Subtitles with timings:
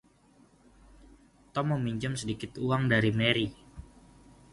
[1.53, 3.47] Tom meminjam sedikit uang dari Mary.